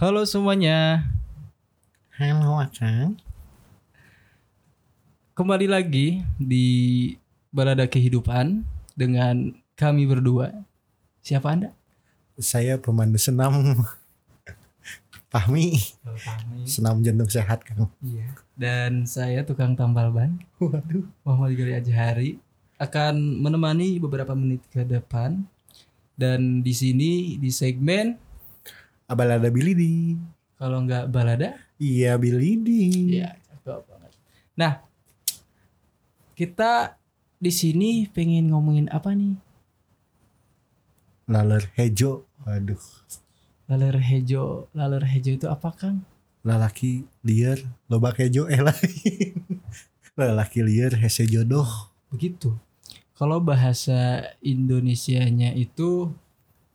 Halo 0.00 0.24
semuanya, 0.24 1.04
Halo 2.16 2.56
Akang. 2.56 3.20
kembali 5.36 5.68
lagi 5.68 6.24
di 6.40 6.64
Balada 7.52 7.84
Kehidupan 7.84 8.64
dengan 8.96 9.52
kami 9.76 10.08
berdua. 10.08 10.56
Siapa 11.20 11.52
Anda? 11.52 11.76
Saya 12.40 12.80
pemandu 12.80 13.20
senam. 13.20 13.52
Pahmi, 15.36 15.76
senam 16.64 17.04
jantung 17.04 17.28
sehat 17.28 17.60
Kang. 17.68 17.92
Iya. 18.00 18.40
Dan 18.56 19.04
saya 19.04 19.44
tukang 19.44 19.76
tambal 19.76 20.08
ban, 20.16 20.40
Waduh. 20.64 21.12
Muhammad 21.28 21.52
Gali 21.60 21.76
Ajhari 21.76 22.30
akan 22.80 23.36
menemani 23.36 24.00
beberapa 24.00 24.32
menit 24.32 24.64
ke 24.72 24.80
depan. 24.80 25.44
Dan 26.16 26.64
di 26.64 26.72
sini 26.72 27.36
di 27.36 27.52
segmen 27.52 28.29
Abal 29.10 29.42
ada 29.42 29.50
Bilidi. 29.50 30.14
kalau 30.54 30.86
nggak 30.86 31.10
balada, 31.10 31.58
Iya 31.80 32.14
Bilidi. 32.20 33.16
Iya, 33.18 33.34
cakep 33.48 33.80
banget. 33.88 34.12
Nah, 34.54 34.72
kita 36.36 37.00
di 37.40 37.48
sini 37.48 38.04
pengen 38.12 38.52
ngomongin 38.52 38.86
apa 38.92 39.10
nih? 39.16 39.34
Laler 41.26 41.64
hejo. 41.74 42.28
Waduh. 42.44 42.78
Laler 43.66 43.96
hejo, 43.98 44.68
laler 44.76 45.04
hejo 45.08 45.30
itu 45.32 45.46
apa 45.48 45.72
Kang? 45.72 46.04
Lalaki 46.44 47.04
liar 47.24 47.60
loba 47.88 48.12
hejo 48.16 48.46
eh 48.46 48.60
lain. 48.60 49.34
Lalaki 50.20 50.60
liar 50.60 50.92
hese 51.00 51.24
jodoh. 51.24 51.68
Begitu. 52.12 52.52
Kalau 53.16 53.40
bahasa 53.40 54.28
Indonesianya 54.40 55.52
itu 55.56 56.12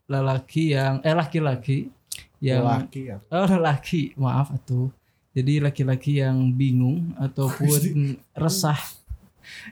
lelaki 0.06 0.78
yang 0.78 1.02
eh 1.02 1.14
laki-laki 1.18 1.90
yang 2.44 2.64
Lalaki 2.64 3.12
ya. 3.12 3.18
oh 3.36 3.48
lelaki, 3.48 4.16
maaf 4.20 4.52
atuh. 4.52 4.92
Jadi 5.36 5.60
laki-laki 5.60 6.24
yang 6.24 6.56
bingung 6.56 7.12
ataupun 7.20 8.16
resah. 8.44 8.80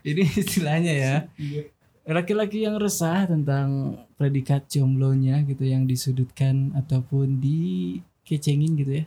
Ini 0.03 0.23
istilahnya 0.41 0.93
ya. 0.93 1.15
Iya. 1.39 1.63
laki-laki 2.03 2.67
yang 2.67 2.75
resah 2.83 3.23
tentang 3.23 3.95
predikat 4.19 4.67
jomblonya 4.67 5.39
gitu 5.47 5.63
yang 5.63 5.87
disudutkan 5.87 6.75
ataupun 6.75 7.39
dikecengin 7.39 8.75
gitu 8.75 8.91
ya 8.99 9.05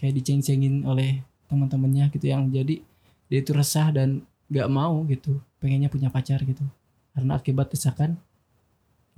kayak 0.00 0.16
diceng-cengin 0.16 0.88
oleh 0.88 1.20
teman-temannya 1.52 2.08
gitu 2.08 2.32
yang 2.32 2.48
jadi 2.48 2.80
dia 3.28 3.38
itu 3.44 3.52
resah 3.52 3.92
dan 3.92 4.24
nggak 4.48 4.72
mau 4.72 5.04
gitu 5.04 5.36
pengennya 5.60 5.92
punya 5.92 6.08
pacar 6.08 6.40
gitu 6.40 6.64
karena 7.12 7.36
akibat 7.36 7.76
desakan 7.76 8.16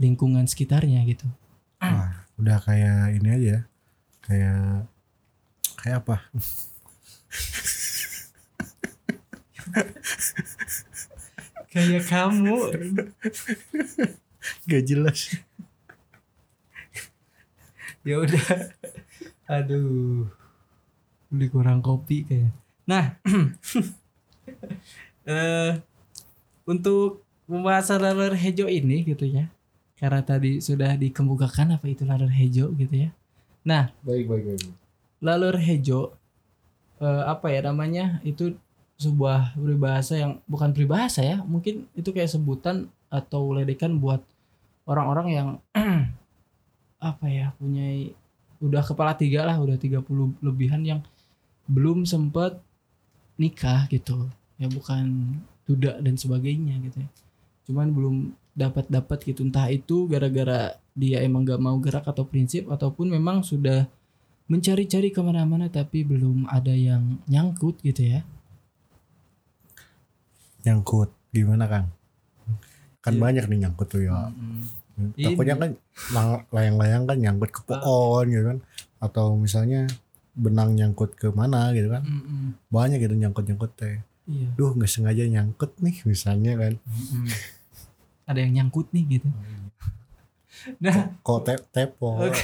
lingkungan 0.02 0.50
sekitarnya 0.50 1.06
gitu 1.06 1.30
Wah, 1.82 2.14
udah 2.38 2.58
kayak 2.62 3.18
ini 3.18 3.28
aja. 3.28 3.56
Ya. 4.26 4.28
Kayak 4.28 4.86
kayak 5.82 5.98
apa? 6.06 6.16
kayak 11.72 12.04
kamu 12.04 12.58
Gak 14.68 14.84
jelas. 14.84 15.32
ya 18.02 18.18
udah 18.18 18.74
aduh 19.46 20.26
beli 21.30 21.46
kurang 21.46 21.78
kopi 21.78 22.26
kayak 22.26 22.50
nah 22.82 23.14
eh 25.30 25.78
untuk 26.66 27.22
pembahasan 27.46 28.02
laler 28.02 28.34
hejo 28.34 28.66
ini 28.66 29.06
gitu 29.06 29.30
ya 29.30 29.46
karena 30.02 30.18
tadi 30.18 30.58
sudah 30.58 30.98
dikemukakan 30.98 31.78
apa 31.78 31.86
itu 31.86 32.02
laler 32.02 32.34
hejo 32.34 32.74
gitu 32.74 33.06
ya 33.06 33.14
nah 33.62 33.94
Baik 34.02 34.26
baik 34.26 34.44
baik. 34.48 34.62
laler 35.22 35.56
hejo 35.58 36.14
eh, 36.98 37.22
apa 37.26 37.50
ya 37.50 37.62
namanya 37.66 38.18
itu 38.26 38.54
sebuah 38.98 39.58
peribahasa 39.58 40.14
yang 40.14 40.32
bukan 40.46 40.70
peribahasa 40.70 41.22
ya 41.26 41.42
mungkin 41.42 41.90
itu 41.98 42.14
kayak 42.14 42.30
sebutan 42.30 42.86
atau 43.10 43.50
ledekan 43.50 43.98
buat 43.98 44.22
orang-orang 44.86 45.26
yang 45.30 45.48
apa 47.02 47.26
ya 47.26 47.50
punya 47.58 48.14
udah 48.62 48.82
kepala 48.86 49.18
tiga 49.18 49.42
lah 49.42 49.58
udah 49.58 49.74
30 49.74 50.06
lebihan 50.38 50.82
yang 50.86 51.00
belum 51.66 52.06
sempat 52.06 52.62
nikah 53.34 53.90
gitu 53.90 54.30
ya 54.58 54.70
bukan 54.70 55.34
duda 55.66 55.98
dan 55.98 56.14
sebagainya 56.14 56.78
gitu 56.86 57.02
ya 57.02 57.10
cuman 57.66 57.90
belum 57.90 58.16
dapat 58.52 58.84
dapat 58.86 59.18
gitu 59.24 59.42
entah 59.42 59.66
itu 59.66 60.04
gara-gara 60.06 60.76
dia 60.92 61.24
emang 61.24 61.42
gak 61.42 61.56
mau 61.58 61.76
gerak 61.80 62.04
atau 62.04 62.22
prinsip 62.22 62.68
ataupun 62.68 63.08
memang 63.08 63.40
sudah 63.40 63.88
mencari-cari 64.44 65.08
ke 65.08 65.20
mana-mana 65.20 65.72
tapi 65.72 66.04
belum 66.04 66.44
ada 66.46 66.72
yang 66.72 67.20
nyangkut 67.24 67.80
gitu 67.80 68.04
ya 68.12 68.20
Nyangkut. 70.62 71.10
Gimana 71.32 71.66
Kang? 71.66 71.86
Kan 73.02 73.18
Iya. 73.18 73.20
banyak 73.20 73.44
nih 73.50 73.58
nyangkut 73.66 73.88
tuh 73.88 74.06
ya. 74.06 74.30
Mm-mm. 74.30 74.62
Takutnya 75.18 75.54
Ini. 75.58 75.62
kan 75.62 75.70
lang- 76.14 76.44
layang-layang 76.54 77.02
kan 77.02 77.18
nyangkut 77.18 77.50
ke 77.50 77.60
pohon 77.66 78.26
gitu 78.30 78.44
kan. 78.46 78.58
Atau 79.02 79.34
misalnya 79.34 79.90
benang 80.32 80.78
nyangkut 80.78 81.18
ke 81.18 81.34
mana 81.34 81.74
gitu 81.74 81.90
kan. 81.90 82.06
Mm-mm. 82.06 82.54
Banyak 82.70 83.02
gitu 83.02 83.14
nyangkut-nyangkut 83.16 83.72
teh. 83.74 83.98
iya 84.22 84.46
Duh 84.54 84.70
nggak 84.70 84.86
sengaja 84.86 85.26
nyangkut 85.26 85.74
nih 85.82 85.98
misalnya 86.06 86.54
kan. 86.54 86.72
Mm-mm. 86.78 87.26
Ada 88.28 88.38
yang 88.40 88.52
nyangkut 88.62 88.88
nih 88.94 89.18
gitu 89.18 89.28
nah 90.84 91.10
Kok 91.24 91.38
te 91.48 91.54
tepo. 91.72 92.22
Oke. 92.22 92.38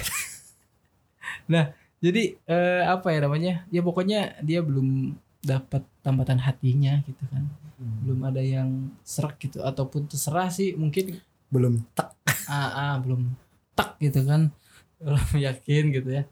jadi 1.98 2.22
eh, 2.46 2.82
apa 2.86 3.10
ya 3.10 3.18
namanya 3.26 3.66
ya 3.68 3.80
pokoknya 3.82 4.38
dia 4.40 4.62
belum 4.62 5.12
dapat 5.42 5.82
tambatan 6.02 6.38
hatinya 6.42 7.02
gitu 7.06 7.24
kan 7.30 7.46
Hmm. 7.78 8.02
belum 8.02 8.26
ada 8.26 8.42
yang 8.42 8.90
serak 9.06 9.38
gitu 9.38 9.62
ataupun 9.62 10.10
terserah 10.10 10.50
sih 10.50 10.74
mungkin 10.74 11.22
Belum 11.46 11.78
tak. 11.94 12.10
ah, 12.50 12.74
ah, 12.74 12.94
belum 12.98 13.30
tak 13.78 13.94
gitu 14.02 14.26
kan 14.26 14.50
belum 14.98 15.38
yakin 15.38 15.94
gitu 15.94 16.10
ya 16.10 16.26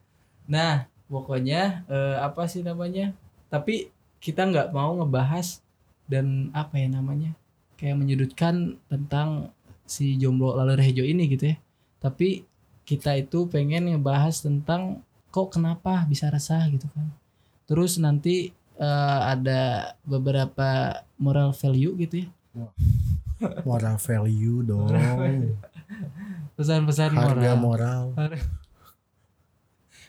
nah 0.50 0.90
pokoknya 1.06 1.86
eh, 1.86 2.18
apa 2.18 2.50
sih 2.50 2.66
namanya 2.66 3.14
tapi 3.46 3.94
kita 4.18 4.42
nggak 4.42 4.74
mau 4.74 4.98
ngebahas 4.98 5.62
dan 6.10 6.50
apa 6.50 6.82
ya 6.82 6.90
namanya 6.90 7.30
kayak 7.76 7.96
menyudutkan 8.00 8.80
tentang 8.88 9.52
si 9.86 10.18
jomblo 10.18 10.56
lalu 10.56 10.74
rejo 10.80 11.04
ini 11.06 11.30
gitu 11.30 11.54
ya. 11.54 11.56
Tapi 12.02 12.42
kita 12.88 13.14
itu 13.16 13.46
pengen 13.46 13.92
ngebahas 13.92 14.42
tentang 14.42 15.04
kok 15.30 15.52
kenapa 15.54 16.02
bisa 16.08 16.32
resah 16.32 16.66
gitu 16.72 16.88
kan. 16.90 17.06
Terus 17.68 18.00
nanti 18.00 18.50
eh, 18.76 19.20
ada 19.22 19.94
beberapa 20.02 21.02
moral 21.20 21.52
value 21.52 21.94
gitu 22.02 22.26
ya. 22.26 22.28
Moral 23.68 24.00
value 24.00 24.64
dong. 24.64 24.88
pesan-pesan 26.56 27.12
Harga 27.12 27.52
moral. 27.54 28.16
moral. 28.16 28.40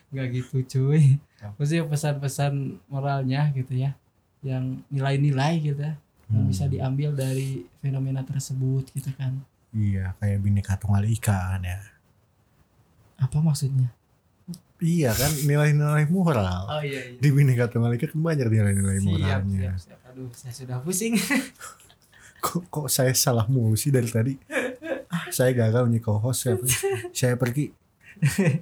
nggak 0.07 0.27
gitu 0.39 0.63
cuy. 0.63 1.19
Maksudnya 1.59 1.83
pesan-pesan 1.85 2.79
moralnya 2.88 3.51
gitu 3.51 3.75
ya. 3.75 3.91
Yang 4.39 4.79
nilai-nilai 4.88 5.53
gitu 5.59 5.81
ya 5.83 6.00
yang 6.27 6.43
Hmm. 6.43 6.47
bisa 6.47 6.65
diambil 6.65 7.13
dari 7.13 7.49
fenomena 7.77 8.19
tersebut 8.21 8.91
gitu 8.91 9.11
kan 9.13 9.39
Iya 9.69 10.15
kayak 10.17 10.39
bineka 10.39 10.75
tunggal 10.75 11.03
ika 11.03 11.31
kan 11.51 11.61
ya. 11.61 11.79
apa 13.17 13.38
maksudnya 13.38 13.89
Iya 14.77 15.09
kan 15.09 15.31
nilai-nilai 15.41 16.05
moral. 16.05 16.69
oh 16.69 16.79
iya 16.79 17.01
iya 17.07 17.17
Di 17.17 17.29
bineka 17.29 17.65
tunggal 17.65 17.91
ika 17.91 18.07
kan 18.07 18.19
banyak 18.19 18.45
nilai-nilai 18.45 18.97
siap 18.97 19.07
moralnya. 19.07 19.71
siap 19.73 19.79
siap 19.81 19.99
aduh 20.05 20.29
saya 20.31 20.53
sudah 20.53 20.77
pusing 20.79 21.15
Kok, 22.38 22.63
kok 22.67 22.88
saya 22.88 23.11
salah 23.13 23.44
mulu 23.45 23.73
sih 23.73 23.89
dari 23.89 24.05
tadi? 24.07 24.38
Saya 25.29 25.51
gagal 25.51 25.83
menjadi 25.83 26.05
co-host 26.05 26.39
saya, 26.39 26.55
saya 27.11 27.33
pergi. 27.33 27.73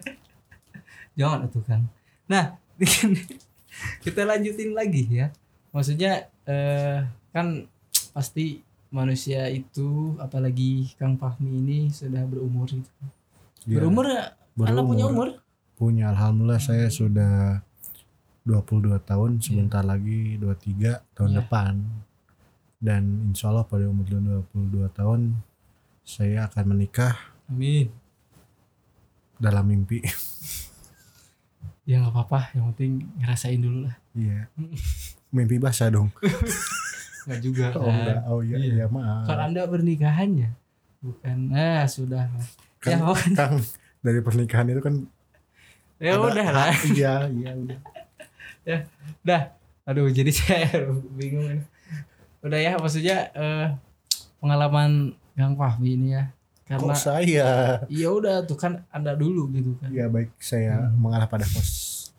jangan 1.15 1.45
itu 1.45 1.59
kan 1.61 1.81
nah 2.25 2.55
kita 4.03 4.21
lanjutin 4.23 4.71
lagi 4.71 5.07
ya 5.09 5.27
maksudnya 5.69 6.27
eh, 6.43 7.03
kan 7.35 7.67
pasti 8.09 8.63
manusia 8.87 9.45
itu 9.45 10.15
apalagi 10.17 10.95
Kang 10.95 11.19
Fahmi 11.19 11.51
ini 11.51 11.79
sudah 11.89 12.23
berumur 12.23 12.63
gitu 12.65 12.87
Ya, 13.65 13.81
berumur 13.81 14.05
nggak? 14.05 14.29
anda 14.63 14.81
punya 14.81 15.05
umur 15.05 15.29
Punya 15.75 16.07
alhamdulillah 16.07 16.61
saya 16.61 16.87
sudah 16.87 17.59
22 18.45 18.95
tahun, 19.01 19.41
sebentar 19.41 19.81
lagi 19.81 20.37
23 20.37 21.01
tahun 21.11 21.29
Iya. 21.29 21.37
depan. 21.41 21.73
Dan 22.77 23.01
insya 23.25 23.49
Allah 23.49 23.65
pada 23.65 23.83
umur 23.83 24.05
22 24.05 24.45
tahun 24.87 25.33
saya 25.99 26.45
akan 26.45 26.65
menikah 26.71 27.17
amin 27.47 27.89
dalam 29.35 29.65
mimpi. 29.65 29.99
ya 31.83 31.99
nggak 31.99 32.13
apa-apa 32.13 32.53
yang 32.53 32.69
penting 32.71 32.91
ngerasain 33.19 33.59
dulu 33.59 33.79
lah 33.83 33.95
Iya. 34.13 34.47
Mimpi 35.27 35.57
basah 35.57 35.89
dong. 35.89 36.13
nggak 37.25 37.39
juga 37.39 37.65
Oh 37.73 37.85
enggak. 37.85 38.17
Oh 38.25 38.39
iya, 38.39 38.55
Iya. 38.55 38.73
iya 38.75 38.85
maaf. 38.87 39.25
kan 39.25 39.39
anda 39.43 39.65
pernikahannya 39.65 40.49
bukan 40.99 41.37
ah 41.51 41.85
sudah 41.85 42.25
lah 42.27 42.45
ya 42.81 42.93
Kan, 42.93 42.97
pokoknya 43.01 43.33
Kang, 43.35 43.55
dari 43.99 44.19
pernikahan 44.19 44.67
itu 44.67 44.79
kan 44.79 44.95
ya 45.97 46.13
Ada- 46.13 46.21
udah 46.23 46.47
lah 46.51 46.69
Iya, 46.91 47.13
iya 47.29 47.51
udah. 47.61 47.79
dah 49.21 49.41
aduh 49.83 50.07
jadi 50.07 50.31
saya 50.35 50.69
bingung 51.11 51.45
ini 51.47 51.63
udah 52.41 52.59
ya 52.59 52.73
maksudnya 52.75 53.29
eh, 53.31 53.67
pengalaman 54.37 55.13
Kang 55.33 55.53
Fahmi 55.53 55.89
ini 55.93 56.07
ya 56.11 56.29
karena 56.63 56.93
Kok 56.93 56.97
saya? 56.99 57.49
iya 57.87 58.07
udah 58.07 58.41
tuh 58.41 58.53
kan 58.55 58.85
anda 58.89 59.13
dulu 59.13 59.49
gitu 59.51 59.77
kan 59.77 59.89
Ya 59.89 60.05
baik, 60.05 60.33
saya 60.39 60.77
Hmm. 60.83 60.97
mengalah 60.99 61.25
pada 61.25 61.45
host. 61.47 62.09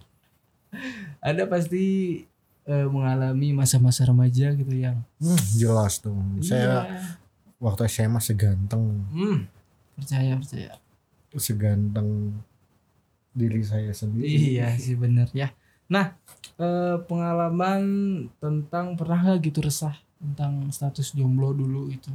anda 1.18 1.42
pasti 1.44 2.22
eh, 2.66 2.84
mengalami 2.84 3.50
masa-masa 3.52 4.02
remaja 4.02 4.50
gitu 4.52 4.72
yang 4.72 5.00
Hmm, 5.16 5.38
jelas 5.52 5.98
dong. 5.98 6.38
Saya 6.40 6.82
Iya. 6.82 7.00
waktu 7.58 7.86
SMA 7.86 8.18
seganteng, 8.18 9.06
Hmm, 9.08 9.46
percaya 9.94 10.34
percaya 10.34 10.74
seganteng 11.32 12.32
diri 13.30 13.60
saya 13.60 13.92
sendiri. 13.92 14.56
iya 14.56 14.72
sih 14.74 14.94
bener 14.94 15.28
ya 15.30 15.52
nah 15.86 16.16
eh, 16.56 16.96
pengalaman 17.04 17.82
tentang 18.36 18.96
pernah 18.96 19.20
nggak 19.22 19.44
gitu 19.44 19.60
resah 19.60 19.92
tentang 20.16 20.66
status 20.68 21.12
jomblo 21.12 21.52
dulu 21.52 21.88
itu 21.88 22.08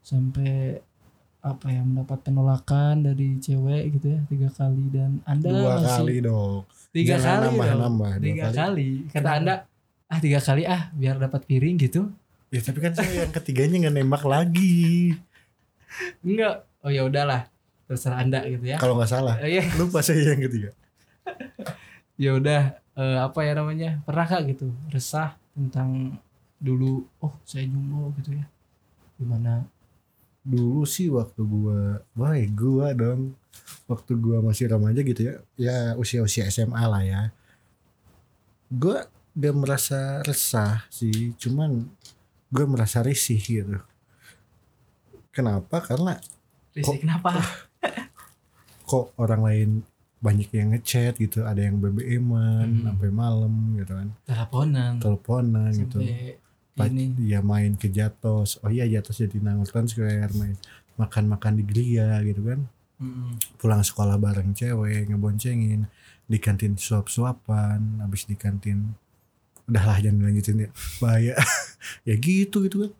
sampai 0.00 0.78
apa 1.40 1.66
ya 1.66 1.80
mendapat 1.80 2.20
penolakan 2.20 3.00
dari 3.02 3.38
cewek 3.38 3.96
gitu 3.96 4.06
ya 4.10 4.20
tiga 4.26 4.48
kali 4.50 4.84
dan 4.90 5.18
anda 5.24 5.48
Dua 5.48 5.78
masih 5.78 5.88
kali 5.88 6.16
dong. 6.20 6.54
tiga 6.90 7.14
Jangan 7.14 7.24
kali 7.24 7.32
dong. 7.32 7.54
nambah-nambah, 7.54 8.10
dua 8.12 8.22
tiga 8.22 8.44
kali. 8.44 8.58
kali. 8.58 8.88
kata 9.08 9.30
anda 9.32 9.54
ah 10.08 10.18
tiga 10.18 10.40
kali 10.40 10.64
ah 10.64 10.88
biar 10.96 11.20
dapat 11.20 11.44
piring 11.44 11.76
gitu 11.80 12.08
Ya 12.48 12.64
tapi 12.64 12.80
kan 12.80 12.96
saya 12.96 13.28
yang 13.28 13.32
ketiganya 13.32 13.76
nggak 13.76 13.96
nembak 14.00 14.24
lagi. 14.24 15.12
enggak 16.24 16.64
oh 16.80 16.88
ya 16.88 17.04
udahlah 17.04 17.44
terserah 17.84 18.24
anda 18.24 18.40
gitu 18.48 18.64
ya 18.64 18.80
Kalau 18.80 18.96
nggak 18.96 19.10
salah. 19.12 19.36
Eh, 19.44 19.60
iya 19.60 19.64
Lupa 19.76 20.00
saya 20.00 20.32
yang 20.32 20.40
ketiga. 20.40 20.72
ya 22.22 22.30
udah 22.40 22.62
eh, 22.96 23.18
apa 23.20 23.40
ya 23.44 23.52
namanya 23.52 24.00
pernah 24.08 24.24
gak 24.24 24.48
gitu 24.48 24.72
resah 24.88 25.36
tentang 25.52 26.16
dulu 26.56 27.04
oh 27.20 27.36
saya 27.44 27.68
jomblo 27.68 28.10
gitu 28.16 28.32
ya 28.34 28.48
gimana 29.20 29.68
Dulu 30.48 30.88
sih 30.88 31.12
waktu 31.12 31.44
gua, 31.44 32.00
wah 32.16 32.32
gua 32.56 32.96
dong. 32.96 33.36
Waktu 33.84 34.16
gua 34.16 34.40
masih 34.40 34.72
remaja 34.72 35.04
gitu 35.04 35.20
ya. 35.20 35.34
Ya 35.60 35.76
usia-usia 35.92 36.48
SMA 36.48 36.80
lah 36.88 37.04
ya. 37.04 37.20
Gua 38.72 39.04
gak 39.38 39.54
merasa 39.54 40.18
resah 40.22 40.82
sih, 40.90 41.30
cuman 41.36 41.86
gua 42.48 42.66
merasa 42.66 42.98
risih 43.00 43.38
gitu. 43.38 43.78
Kenapa? 45.30 45.78
Karena 45.80 46.18
Rizky 46.74 46.98
kenapa 47.00 47.38
kok 48.88 49.14
orang 49.16 49.42
lain 49.44 49.70
banyak 50.18 50.50
yang 50.50 50.74
ngechat 50.74 51.14
gitu, 51.16 51.46
ada 51.46 51.62
yang 51.62 51.78
BBM-an 51.78 52.66
Hmm. 52.68 52.84
sampai 52.84 53.08
malam 53.08 53.52
gitu 53.78 53.94
kan, 53.94 54.08
teleponan 54.26 54.92
teleponan 54.98 55.70
gitu. 55.70 56.02
sampai 56.02 56.42
Pa- 56.74 56.86
ini 56.86 57.10
ya 57.24 57.38
main 57.40 57.74
ke 57.74 57.86
Jatos. 57.88 58.58
Oh 58.62 58.70
iya 58.70 58.86
Jatos 58.86 59.18
jadi 59.18 59.38
Nangurtan 59.38 59.86
Square 59.86 60.30
main 60.32 60.54
makan-makan 60.94 61.54
di 61.54 61.64
Gria 61.64 62.18
gitu 62.22 62.42
kan. 62.44 62.66
Mm-mm. 62.98 63.38
Pulang 63.54 63.82
sekolah 63.82 64.14
bareng 64.14 64.50
cewek 64.52 65.06
ngeboncengin 65.06 65.86
di 66.24 66.38
kantin 66.38 66.74
suap-suapan, 66.74 68.02
habis 68.02 68.26
di 68.26 68.34
kantin 68.34 68.94
udahlah 69.68 70.00
jangan 70.00 70.24
lanjutin 70.24 70.64
ya. 70.64 70.68
Bahaya. 70.98 71.34
ya 72.08 72.14
gitu 72.16 72.64
gitu 72.64 72.88
kan. 72.88 72.92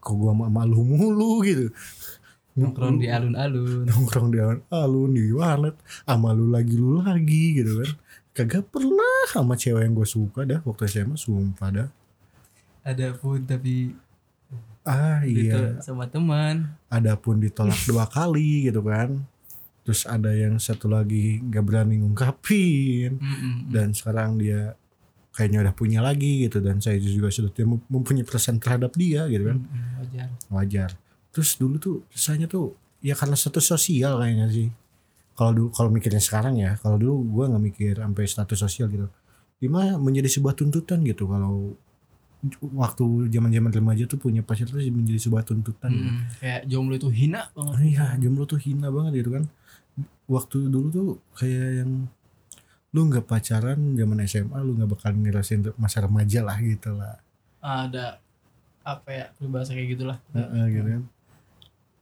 Kok 0.00 0.14
gua 0.14 0.32
ma- 0.32 0.52
malu 0.52 0.80
mulu 0.80 1.42
gitu. 1.42 1.68
nongkrong 2.54 3.02
di 3.02 3.10
alun-alun 3.10 3.82
nongkrong 3.82 4.30
di 4.30 4.38
alun 4.70 5.10
di 5.10 5.26
warnet 5.34 5.74
sama 6.06 6.30
lu 6.30 6.54
lagi 6.54 6.78
lu 6.78 7.02
lagi 7.02 7.58
gitu 7.58 7.82
kan 7.82 7.90
kagak 8.30 8.70
pernah 8.70 9.26
sama 9.26 9.58
cewek 9.58 9.82
yang 9.82 9.90
gue 9.98 10.06
suka 10.06 10.46
dah 10.46 10.62
waktu 10.62 10.86
SMA 10.86 11.18
sumpah 11.18 11.68
dah 11.74 11.88
ada 12.86 13.10
pun 13.18 13.42
tapi 13.42 13.98
ah 14.86 15.26
iya 15.26 15.82
sama 15.82 16.06
teman 16.06 16.70
ada 16.86 17.18
pun 17.18 17.42
ditolak 17.42 17.74
dua 17.90 18.06
kali 18.06 18.70
gitu 18.70 18.86
kan 18.86 19.18
terus 19.82 20.06
ada 20.06 20.30
yang 20.30 20.54
satu 20.62 20.86
lagi 20.86 21.42
nggak 21.42 21.64
berani 21.66 22.06
ngungkapin 22.06 23.18
Mm-mm. 23.18 23.66
dan 23.66 23.90
sekarang 23.90 24.38
dia 24.38 24.78
kayaknya 25.34 25.66
udah 25.66 25.74
punya 25.74 25.98
lagi 25.98 26.46
gitu 26.46 26.62
dan 26.62 26.78
saya 26.78 26.96
juga 27.02 27.28
sudah 27.28 27.50
mempunyai 27.90 28.22
perasaan 28.22 28.62
terhadap 28.62 28.94
dia 28.94 29.26
gitu 29.26 29.50
kan 29.50 29.58
wajar 30.00 30.28
wajar 30.48 30.90
terus 31.34 31.58
dulu 31.58 31.76
tuh 31.82 31.96
rasanya 32.14 32.46
tuh 32.46 32.78
ya 33.02 33.18
karena 33.18 33.34
status 33.34 33.66
sosial 33.66 34.22
kayaknya 34.22 34.46
sih 34.48 34.68
kalau 35.34 35.50
dulu 35.50 35.68
kalau 35.74 35.90
mikirnya 35.90 36.22
sekarang 36.22 36.54
ya 36.62 36.78
kalau 36.78 36.94
dulu 36.94 37.26
gua 37.26 37.44
nggak 37.50 37.64
mikir 37.66 37.94
sampai 37.98 38.24
status 38.30 38.58
sosial 38.62 38.86
gitu 38.88 39.10
Cuma 39.64 39.96
menjadi 39.96 40.28
sebuah 40.28 40.52
tuntutan 40.52 41.00
gitu 41.08 41.24
kalau 41.24 41.72
waktu 42.76 43.32
zaman 43.32 43.48
zaman 43.48 43.72
remaja 43.72 44.04
tuh 44.04 44.20
punya 44.20 44.44
pacar 44.44 44.68
tuh 44.68 44.76
menjadi 44.76 45.16
sebuah 45.16 45.48
tuntutan 45.48 45.88
gitu. 45.88 46.04
Mm-mm. 46.04 46.28
kayak 46.36 46.60
jomblo 46.68 46.94
itu 47.00 47.08
hina 47.08 47.48
banget 47.56 47.76
Iya, 47.96 48.06
jomblo 48.20 48.44
tuh 48.44 48.60
hina 48.60 48.92
banget 48.92 49.24
gitu 49.24 49.30
kan. 49.32 49.44
Waktu 50.28 50.68
dulu 50.68 50.88
tuh 50.92 51.08
kayak 51.40 51.68
yang 51.80 51.90
lu 52.94 53.10
nggak 53.10 53.26
pacaran 53.26 53.98
zaman 53.98 54.22
SMA 54.22 54.58
lu 54.62 54.78
nggak 54.78 54.90
bakal 54.94 55.10
ngerasain 55.18 55.66
masa 55.74 56.06
remaja 56.06 56.46
lah 56.46 56.54
gitu 56.62 56.94
lah. 56.94 57.18
ada 57.58 58.22
apa 58.84 59.08
ya 59.10 59.26
berbahasa 59.40 59.72
kayak 59.74 59.98
gitulah 59.98 60.18
Heeh, 60.30 60.64
gitu 60.70 60.88
kan. 60.94 61.02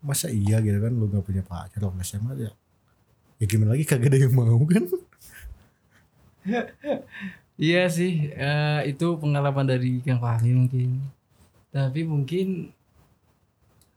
Masa 0.03 0.29
iya 0.29 0.61
gitu 0.61 0.77
kan 0.83 0.93
lu 0.93 1.09
nggak 1.09 1.25
punya 1.25 1.41
pacar 1.41 1.81
waktu 1.81 2.05
SMA 2.05 2.37
ya. 2.37 2.53
Ya 3.41 3.45
gimana 3.49 3.73
lagi 3.73 3.89
kagak 3.89 4.13
ada 4.13 4.19
yang 4.21 4.35
mau 4.37 4.61
kan? 4.69 4.85
Iya 7.63 7.87
sih, 7.93 8.33
eh, 8.33 8.81
itu 8.91 9.07
pengalaman 9.23 9.69
dari 9.69 10.03
Kang 10.03 10.19
Fahmi 10.19 10.51
mungkin. 10.57 10.99
Tapi 11.71 12.03
mungkin 12.03 12.75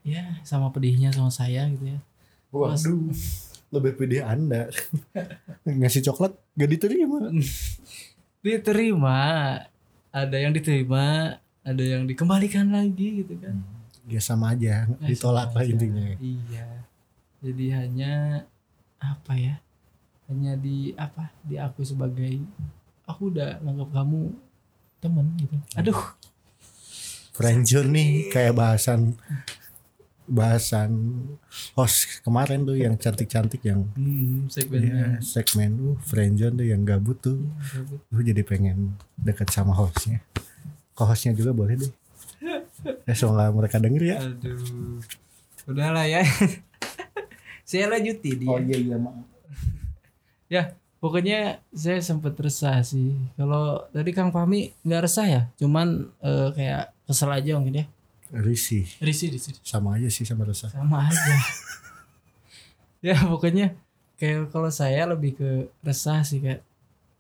ya 0.06 0.38
sama 0.45 0.69
pedihnya 0.69 1.09
sama 1.09 1.33
saya 1.33 1.65
gitu 1.74 1.98
ya. 1.98 2.00
Waduh. 2.53 3.09
Lebih 3.75 3.92
pede 3.95 4.19
Anda. 4.19 4.72
Ngasih 5.68 6.01
coklat 6.04 6.31
gak 6.54 6.69
diterima. 6.69 7.19
Diterima, 8.45 9.18
ada 10.10 10.38
yang 10.38 10.54
diterima, 10.54 11.33
ada 11.60 11.81
yang 11.81 12.06
dikembalikan 12.06 12.69
lagi 12.69 13.25
gitu 13.25 13.33
kan. 13.42 13.57
Ya 14.06 14.22
sama 14.22 14.54
aja, 14.54 14.86
Eh, 15.01 15.10
ditolak 15.10 15.50
sama 15.50 15.57
lah 15.57 15.63
aja. 15.66 15.72
intinya. 15.74 16.06
Iya. 16.22 16.68
Jadi 17.42 17.66
hanya 17.74 18.13
apa 19.01 19.33
ya? 19.33 19.57
Hanya 20.30 20.54
di 20.56 20.94
apa? 20.94 21.33
Diakui 21.42 21.86
sebagai 21.86 22.38
aku 23.04 23.33
udah 23.33 23.57
nganggap 23.62 23.89
kamu 23.92 24.22
temen 25.01 25.25
gitu. 25.41 25.55
Aduh, 25.74 26.01
Friendzone 27.34 27.89
nih 27.91 28.10
kayak 28.29 28.53
bahasan 28.53 29.17
bahasan 30.25 30.91
host 31.77 32.22
kemarin 32.25 32.65
tuh 32.65 32.77
yang 32.77 32.98
cantik-cantik 32.98 33.62
yang 33.62 33.86
hmm, 33.94 34.50
ya, 34.50 34.53
segmennya. 34.53 35.05
segmen 35.22 35.72
uh 35.77 35.98
friendzone 36.05 36.58
tuh 36.58 36.67
yang 36.67 36.82
gabut 36.82 37.17
tuh 37.22 37.38
lu 38.10 38.22
jadi 38.25 38.41
pengen 38.41 38.98
deket 39.17 39.53
sama 39.53 39.72
hostnya 39.77 40.22
ke 40.98 41.03
hostnya 41.05 41.38
juga 41.38 41.53
boleh 41.53 41.77
deh 41.77 41.91
ya 43.05 43.13
semoga 43.17 43.53
mereka 43.53 43.77
denger 43.77 44.03
ya 44.03 44.17
Aduh. 44.22 45.01
Udahlah 45.65 46.05
ya. 46.05 46.22
saya 47.70 47.89
lanjutin 47.89 48.46
ya. 48.46 48.58
iya 48.62 48.77
iya 48.77 48.98
maaf 49.01 49.25
Pokoknya 51.05 51.62
saya 51.70 52.01
sempat 52.01 52.34
resah 52.41 52.82
sih. 52.82 53.13
Kalau 53.38 53.86
tadi 53.94 54.10
Kang 54.10 54.34
Fahmi 54.34 54.74
nggak 54.82 55.05
resah 55.05 55.27
ya, 55.29 55.41
cuman 55.62 56.10
eh, 56.17 56.50
kayak 56.50 56.98
kesel 57.05 57.29
aja 57.29 57.62
mungkin 57.62 57.77
ya. 57.77 57.86
Risih 58.34 58.86
Risih 59.01 59.29
risih. 59.34 59.53
sama 59.62 59.98
aja 60.00 60.10
sih 60.10 60.25
sama 60.25 60.46
resah 60.46 60.70
Sama 60.72 61.05
aja. 61.05 61.36
ya 63.13 63.15
pokoknya 63.25 63.77
kayak 64.17 64.50
kalau 64.50 64.72
saya 64.72 65.05
lebih 65.05 65.38
ke 65.38 65.50
resah 65.86 66.25
sih 66.25 66.41
kayak 66.41 66.65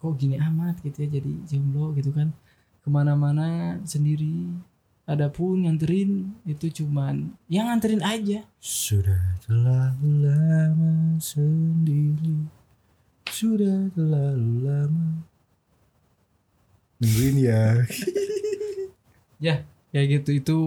kok 0.01 0.13
gini 0.17 0.37
amat 0.39 0.81
gitu 0.81 1.05
ya 1.05 1.17
jadi 1.21 1.31
jomblo 1.45 1.93
gitu 1.93 2.09
kan 2.09 2.33
ke 2.81 2.87
mana-mana 2.89 3.77
sendiri. 3.85 4.49
Adapun 5.05 5.69
nganterin 5.69 6.33
itu 6.49 6.81
cuman 6.81 7.29
yang 7.45 7.69
nganterin 7.69 8.01
aja. 8.01 8.41
sudah 8.57 9.37
terlalu 9.45 10.25
lama 10.25 11.21
sendiri 11.21 12.49
sudah 13.29 13.85
terlalu 13.93 14.65
lama 14.65 15.21
nungguin 16.97 17.37
ya 17.37 17.85
Kayak 19.95 20.07
gitu 20.19 20.29
itu 20.35 20.57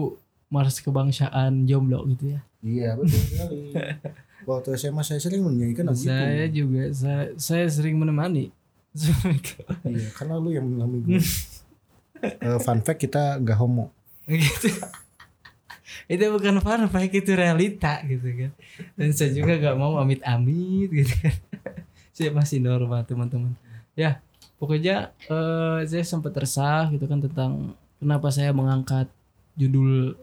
mars 0.49 0.81
kebangsaan 0.81 1.65
jomblo 1.69 2.05
gitu 2.11 2.35
ya. 2.35 2.41
Iya 2.59 2.89
betul 2.97 3.21
sekali. 3.21 3.57
Waktu 4.49 4.69
SMA 4.81 5.01
saya 5.05 5.19
sering 5.21 5.45
menyanyikan 5.45 5.85
lagu 5.87 5.99
saya 6.01 6.49
itu. 6.49 6.65
juga 6.65 6.83
saya, 6.95 7.23
saya 7.37 7.65
sering 7.69 7.95
menemani 8.01 8.49
Iya, 9.85 10.09
karena 10.17 10.41
lu 10.41 10.49
yang 10.49 10.65
mengalami 10.65 10.97
gue. 11.05 11.21
Eh, 12.19 12.59
fun 12.59 12.83
fact 12.83 12.99
kita 12.99 13.39
gak 13.39 13.55
homo. 13.55 13.95
gitu 14.27 14.75
itu 16.09 16.25
bukan 16.29 16.57
fun 16.61 16.89
fact 16.89 17.13
itu 17.13 17.31
realita 17.37 18.01
gitu 18.05 18.27
kan 18.33 18.51
dan 18.97 19.09
saya 19.13 19.29
juga 19.33 19.57
gak 19.61 19.77
mau 19.77 19.97
amit-amit 20.01 20.89
gitu 20.89 21.13
kan 21.21 21.35
saya 22.17 22.29
masih 22.33 22.59
normal 22.61 23.05
teman-teman 23.05 23.53
ya 23.93 24.21
pokoknya 24.57 25.13
eh, 25.29 25.79
saya 25.85 26.03
sempat 26.05 26.33
resah 26.33 26.89
gitu 26.93 27.05
kan 27.05 27.21
tentang 27.21 27.77
kenapa 28.01 28.33
saya 28.33 28.51
mengangkat 28.51 29.05
judul 29.53 30.17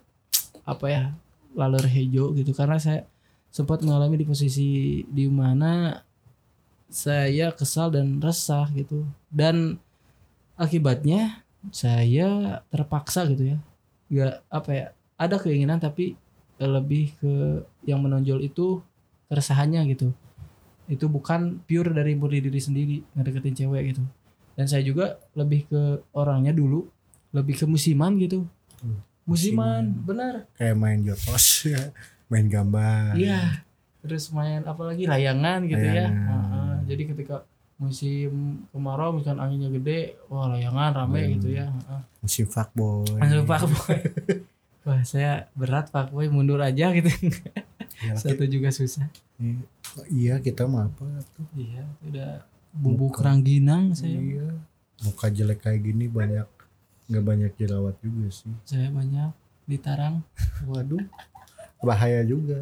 apa 0.66 0.86
ya 0.90 1.04
laler 1.54 1.86
hijau 1.86 2.34
gitu. 2.34 2.50
Karena 2.52 2.76
saya 2.76 3.06
sempat 3.48 3.80
mengalami 3.80 4.20
di 4.20 4.26
posisi 4.26 5.00
di 5.08 5.24
mana 5.30 6.02
saya 6.90 7.54
kesal 7.54 7.94
dan 7.94 8.18
resah 8.20 8.68
gitu. 8.74 9.06
Dan 9.30 9.78
akibatnya 10.58 11.46
saya 11.70 12.60
terpaksa 12.68 13.24
gitu 13.30 13.56
ya. 13.56 13.58
Nggak 14.10 14.34
apa 14.50 14.70
ya 14.74 14.86
ada 15.16 15.36
keinginan 15.40 15.80
tapi 15.80 16.18
lebih 16.60 17.12
ke 17.20 17.64
yang 17.84 18.02
menonjol 18.04 18.42
itu 18.44 18.82
keresahannya 19.30 19.86
gitu. 19.94 20.12
Itu 20.86 21.10
bukan 21.10 21.62
pure 21.66 21.90
dari 21.90 22.14
murni 22.14 22.42
diri 22.42 22.60
sendiri 22.60 22.96
ngedeketin 23.16 23.66
cewek 23.66 23.96
gitu. 23.96 24.02
Dan 24.56 24.66
saya 24.68 24.80
juga 24.84 25.20
lebih 25.36 25.68
ke 25.68 26.00
orangnya 26.16 26.52
dulu 26.54 26.88
lebih 27.34 27.60
ke 27.60 27.64
musiman 27.68 28.16
gitu. 28.16 28.48
Hmm, 28.80 29.00
musiman, 29.26 29.84
musiman. 29.84 29.84
benar 30.02 30.34
kayak 30.54 30.74
main 30.74 30.98
jotos 31.02 31.44
ya 31.66 31.82
main 32.30 32.46
gambar 32.46 33.12
iya 33.14 33.60
terus 33.98 34.30
main 34.30 34.62
apalagi 34.62 35.04
layangan 35.04 35.62
gitu 35.64 35.82
ya 35.82 36.06
Layangan. 36.06 36.42
Heeh. 36.46 36.74
jadi 36.86 37.02
ketika 37.10 37.36
musim 37.76 38.32
kemarau 38.70 39.12
misalkan 39.12 39.36
anginnya 39.38 39.68
gede 39.70 40.00
wah 40.26 40.48
layangan 40.48 40.96
rame 40.96 41.20
Hmm. 41.20 41.32
gitu 41.36 41.48
ya 41.52 41.66
Heeh. 41.68 42.00
musim 42.18 42.46
fuckboy 42.46 43.04
Langsung 43.12 43.44
Pak 43.44 43.62
Boy. 43.66 43.98
Wah 44.82 45.02
saya 45.02 45.50
berat 45.52 45.90
Pak 45.90 46.08
Boy 46.08 46.26
mundur 46.26 46.58
aja 46.58 46.90
gitu. 46.90 47.10
Ya, 47.96 48.12
Satu 48.12 48.44
juga 48.44 48.68
susah. 48.68 49.08
iya 50.06 50.36
kita 50.36 50.64
mah 50.64 50.84
apa 50.86 51.04
tuh 51.32 51.48
Iya 51.54 51.80
udah 52.02 52.44
bumbu 52.70 53.08
kerangginang 53.08 53.92
saya. 53.92 54.12
iya 54.12 54.52
muka 54.98 55.28
jelek 55.28 55.60
kayak 55.62 55.80
gini 55.82 56.04
banyak 56.06 56.44
nggak 57.06 57.24
banyak 57.24 57.52
jerawat 57.54 57.94
juga 58.02 58.26
sih 58.30 58.54
Saya 58.66 58.90
banyak 58.90 59.30
ditarang. 59.66 60.22
waduh 60.70 61.02
bahaya 61.82 62.24
juga 62.24 62.58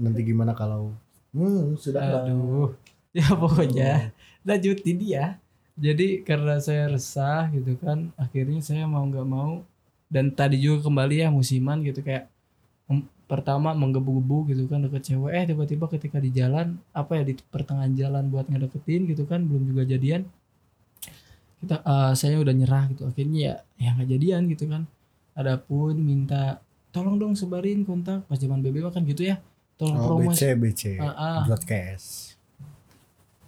nanti 0.00 0.20
gimana 0.24 0.52
kalau 0.56 0.92
hmm, 1.36 1.76
sudah. 1.80 2.24
Aduh. 2.24 2.72
Ya 3.16 3.32
pokoknya 3.32 4.12
lanjutin 4.44 5.00
dia. 5.00 5.24
Jadi 5.76 6.20
karena 6.20 6.60
saya 6.60 6.92
resah 6.92 7.48
gitu 7.48 7.76
kan, 7.80 8.12
akhirnya 8.20 8.60
saya 8.60 8.84
mau 8.84 9.08
nggak 9.08 9.24
mau 9.24 9.64
dan 10.12 10.28
tadi 10.28 10.60
juga 10.60 10.84
kembali 10.84 11.24
ya 11.24 11.28
musiman 11.32 11.80
gitu 11.80 12.04
kayak 12.04 12.28
pertama 13.26 13.74
menggebu-gebu 13.74 14.54
gitu 14.54 14.68
kan 14.70 14.84
deket 14.86 15.02
cewek 15.02 15.32
eh 15.34 15.44
tiba-tiba 15.50 15.90
ketika 15.90 16.22
di 16.22 16.30
jalan 16.30 16.78
apa 16.94 17.18
ya 17.18 17.22
di 17.26 17.34
pertengahan 17.50 17.90
jalan 17.98 18.30
buat 18.30 18.46
ngedeketin 18.46 19.10
gitu 19.10 19.26
kan 19.26 19.42
belum 19.42 19.66
juga 19.74 19.82
jadian 19.82 20.22
kita 21.66 21.82
eh, 21.82 22.12
saya 22.14 22.38
udah 22.38 22.54
nyerah 22.54 22.86
gitu 22.88 23.02
akhirnya 23.04 23.38
ya 23.42 23.54
ya 23.76 23.90
nggak 23.92 24.08
jadian 24.08 24.42
gitu 24.46 24.64
kan 24.66 24.86
adapun 25.34 25.98
minta 25.98 26.62
tolong 26.88 27.18
dong 27.18 27.34
sebarin 27.34 27.82
kontak 27.82 28.22
pas 28.24 28.38
zaman 28.38 28.62
BB 28.62 28.80
mah 28.80 28.88
kan 28.88 29.02
gitu 29.02 29.26
ya 29.26 29.36
tolong 29.74 29.98
oh, 29.98 30.04
promosi 30.16 30.46
BC 30.56 30.56
BC 30.56 30.82
Ah, 30.96 31.12
ah. 31.12 31.40
broadcast 31.44 32.38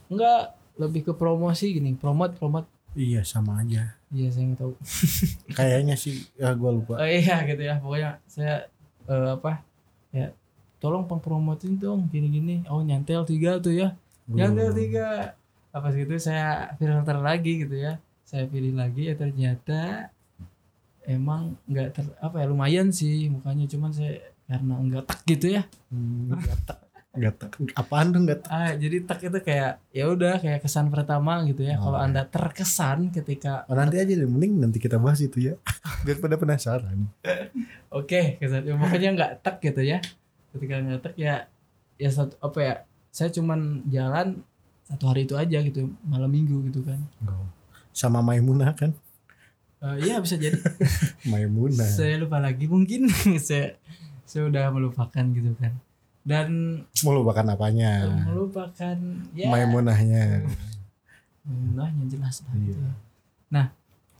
Enggak, 0.08 0.56
lebih 0.76 1.04
ke 1.04 1.12
promosi 1.12 1.68
gini, 1.70 1.92
promote 1.92 2.36
promote. 2.36 2.68
iya 2.96 3.20
sama 3.22 3.60
aja 3.60 3.92
Iya, 4.08 4.32
saya 4.32 4.44
nggak 4.48 4.60
tahu. 4.64 4.72
kayaknya 5.60 5.92
sih 5.94 6.24
ya 6.34 6.56
gue 6.56 6.70
lupa 6.72 6.96
Oh, 6.96 7.04
iya 7.04 7.44
gitu 7.44 7.60
ya. 7.60 7.76
Pokoknya 7.76 8.16
saya 8.24 8.64
eh, 9.04 9.28
apa? 9.36 9.60
Ya, 10.08 10.32
tolong 10.80 11.04
pengpromotin 11.04 11.76
dong 11.76 12.08
gini-gini. 12.08 12.64
Oh, 12.72 12.80
nyantel 12.80 13.28
tiga 13.28 13.60
tuh 13.60 13.76
ya. 13.76 13.92
Nyantel 14.24 14.72
tiga. 14.72 15.36
Apa 15.68 15.92
gitu 15.92 16.16
saya 16.16 16.72
filter 16.80 17.20
lagi 17.20 17.68
gitu 17.68 17.76
ya. 17.76 18.00
Saya 18.28 18.44
pilih 18.44 18.76
lagi 18.76 19.08
ya 19.08 19.16
ternyata 19.16 20.12
emang 21.08 21.56
nggak 21.64 21.88
ter 21.96 22.04
apa 22.20 22.44
ya 22.44 22.46
lumayan 22.46 22.92
sih 22.92 23.32
mukanya 23.32 23.64
cuman 23.64 23.88
saya 23.88 24.20
karena 24.44 24.74
enggak 24.76 25.04
tak 25.08 25.24
gitu 25.24 25.56
ya 25.56 25.62
Hmm, 25.88 26.36
gatak 26.44 26.78
gatak 27.16 27.50
apaan 27.72 28.12
dong 28.12 28.28
gatak 28.28 28.52
ah 28.52 28.76
jadi 28.76 29.00
tak 29.08 29.24
itu 29.24 29.40
kayak 29.40 29.80
ya 29.90 30.04
udah 30.12 30.36
kayak 30.36 30.60
kesan 30.60 30.92
pertama 30.92 31.40
gitu 31.48 31.64
ya 31.64 31.80
Oh, 31.80 31.88
kalau 31.88 31.98
anda 32.04 32.28
terkesan 32.28 33.08
ketika 33.08 33.64
oh, 33.64 33.72
nanti 33.72 33.96
aja 33.96 34.12
deh 34.12 34.28
mending 34.28 34.60
nanti 34.60 34.76
kita 34.76 35.00
bahas 35.00 35.24
itu 35.24 35.40
ya 35.40 35.54
biar 36.04 36.20
pada 36.20 36.36
penasaran 36.36 37.08
Oke, 37.88 38.36
kesan 38.36 38.68
ya, 38.68 38.76
pokoknya 38.76 39.16
nggak 39.16 39.32
tek 39.40 39.56
gitu 39.64 39.80
ya. 39.80 39.98
Ketika 40.52 40.76
nggak 40.76 41.00
tek 41.08 41.14
ya 41.16 41.48
ya 41.96 42.10
satu 42.12 42.36
apa 42.44 42.58
ya? 42.60 42.74
Saya 43.08 43.32
cuman 43.32 43.80
jalan 43.88 44.44
satu 44.84 45.08
hari 45.08 45.24
itu 45.24 45.32
aja 45.32 45.64
gitu, 45.64 45.88
malam 46.04 46.28
minggu 46.28 46.68
gitu 46.68 46.84
kan. 46.84 47.00
Oh. 47.24 47.48
Sama 47.98 48.22
Maimunah 48.22 48.70
kan 48.72 48.94
Eh, 49.78 50.10
Iya 50.10 50.18
bisa 50.18 50.34
jadi. 50.34 50.58
Maimunah 51.30 51.86
saya 51.86 52.18
lupa 52.18 52.38
lagi 52.38 52.66
mungkin 52.66 53.06
saya 53.42 53.74
saya 54.22 54.46
udah 54.46 54.70
melupakan 54.70 55.24
gitu 55.28 55.54
kan. 55.54 55.74
Dan 56.22 56.48
melupakan 57.00 57.46
apanya 57.48 58.06
melupakan 58.22 58.96
ya 59.32 59.48
Maimunahnya 59.48 60.44
Maimunahnya 61.42 62.04
jelas 62.06 62.42
lah 62.42 62.54
gitu 62.58 62.74
Iya. 62.74 62.86
ya. 62.86 62.92
Nah, 63.48 63.66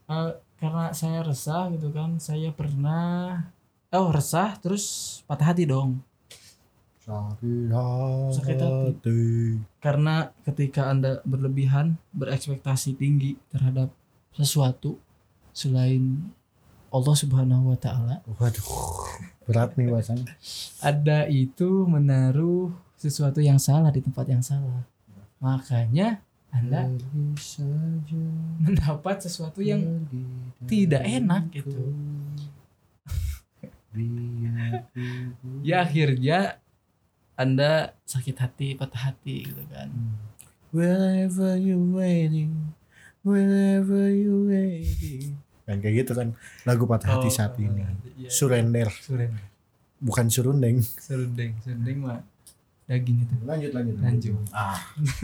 eh, 0.07 0.31
karena 0.57 0.85
saya 0.91 1.21
resah 1.21 1.69
gitu 1.71 1.91
kan, 1.91 2.17
saya 2.19 2.51
pernah 2.51 3.47
oh 3.91 4.09
resah 4.11 4.57
terus 4.57 4.85
patah 5.27 5.53
hati 5.53 5.67
dong. 5.67 6.01
Sakit 7.09 7.73
Sakit 8.37 8.59
hati. 8.61 9.21
karena 9.81 10.29
ketika 10.45 10.93
anda 10.93 11.25
berlebihan 11.25 11.97
berekspektasi 12.13 12.95
tinggi 12.95 13.41
terhadap 13.49 13.89
sesuatu 14.37 15.01
selain 15.51 16.29
Allah 16.93 17.17
Subhanahu 17.17 17.73
wa 17.73 17.79
taala 17.81 18.21
waduh 18.29 18.69
berat 19.49 19.73
nih 19.81 19.89
bahasanya 19.89 20.29
ada 20.85 21.25
itu 21.27 21.89
menaruh 21.89 22.69
sesuatu 22.99 23.39
yang 23.39 23.63
salah 23.63 23.95
di 23.95 24.03
tempat 24.03 24.27
yang 24.27 24.43
salah. 24.43 24.83
Makanya 25.39 26.19
anda 26.51 26.91
mendapat 28.59 29.23
sesuatu 29.23 29.63
yang 29.63 30.03
tidak 30.67 31.07
enak 31.07 31.47
gitu. 31.55 31.95
Ya 35.63 35.87
akhirnya 35.87 36.59
anda 37.39 37.95
sakit 38.03 38.37
hati 38.37 38.69
patah 38.75 39.09
hati 39.09 39.47
gitu 39.47 39.63
kan 39.71 39.89
Wherever 40.69 41.57
you 41.57 41.81
waiting, 41.97 42.77
wherever 43.25 44.05
you 44.07 44.45
waiting. 44.45 45.41
Kan 45.65 45.81
kayak 45.81 46.05
gitu 46.05 46.13
kan 46.13 46.37
lagu 46.63 46.85
patah 46.85 47.17
hati 47.17 47.29
Oh, 47.29 47.33
saat 47.33 47.57
ini. 47.57 47.89
iya. 48.21 48.29
Surrender, 48.29 48.93
surendeng 48.93 49.41
bukan 49.99 50.27
surundeng. 50.29 50.79
surendeng 50.79 51.57
surendeng 51.59 51.99
mah 51.99 52.21
daging 52.85 53.25
itu 53.25 53.35
Lanjut 53.43 53.73
lanjut 53.73 53.97
Lanjut. 53.97 54.37
Ah. 54.53 54.77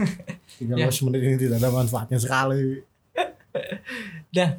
13 0.57 0.73
Ya. 0.75 0.89
menit 1.05 1.21
ini 1.21 1.35
tidak 1.37 1.57
ada 1.61 1.69
manfaatnya 1.69 2.17
sekali. 2.17 2.81